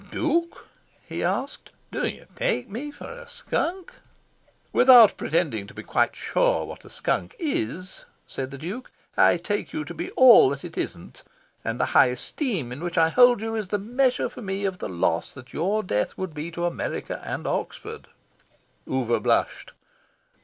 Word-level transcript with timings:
"Duke," 0.09 0.65
he 1.05 1.23
asked, 1.23 1.69
"d'you 1.91 2.25
take 2.35 2.67
me 2.67 2.89
for 2.89 3.07
a 3.11 3.29
skunk?" 3.29 3.93
"Without 4.73 5.15
pretending 5.15 5.67
to 5.67 5.75
be 5.75 5.83
quite 5.83 6.15
sure 6.15 6.65
what 6.65 6.83
a 6.83 6.89
skunk 6.89 7.35
is," 7.37 8.05
said 8.25 8.49
the 8.49 8.57
Duke, 8.57 8.89
"I 9.15 9.37
take 9.37 9.73
you 9.73 9.85
to 9.85 9.93
be 9.93 10.09
all 10.13 10.49
that 10.49 10.65
it 10.65 10.75
isn't. 10.75 11.21
And 11.63 11.79
the 11.79 11.85
high 11.93 12.07
esteem 12.07 12.71
in 12.71 12.79
which 12.81 12.97
I 12.97 13.09
hold 13.09 13.41
you 13.43 13.53
is 13.53 13.67
the 13.67 13.77
measure 13.77 14.27
for 14.27 14.41
me 14.41 14.65
of 14.65 14.79
the 14.79 14.89
loss 14.89 15.31
that 15.33 15.53
your 15.53 15.83
death 15.83 16.17
would 16.17 16.33
be 16.33 16.49
to 16.49 16.65
America 16.65 17.21
and 17.23 17.43
to 17.43 17.51
Oxford." 17.51 18.07
Oover 18.87 19.19
blushed. 19.21 19.71